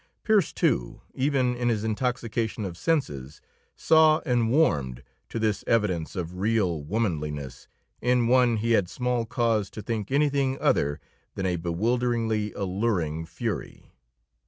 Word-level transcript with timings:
Pearse, 0.23 0.51
too, 0.51 1.03
even 1.13 1.55
in 1.55 1.69
his 1.69 1.83
intoxication 1.83 2.65
of 2.65 2.75
senses, 2.75 3.39
saw 3.75 4.19
and 4.25 4.49
warmed 4.49 5.03
to 5.29 5.37
this 5.37 5.63
evidence 5.67 6.15
of 6.15 6.39
real 6.39 6.81
womanliness 6.81 7.67
in 8.01 8.25
one 8.25 8.57
he 8.57 8.71
had 8.71 8.89
small 8.89 9.27
cause 9.27 9.69
to 9.69 9.83
think 9.83 10.09
anything 10.09 10.57
other 10.59 10.99
than 11.35 11.45
a 11.45 11.55
bewilderingly 11.57 12.51
alluring 12.53 13.27
fury. 13.27 13.93